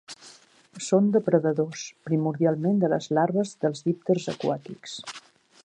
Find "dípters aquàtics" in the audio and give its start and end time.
3.91-4.97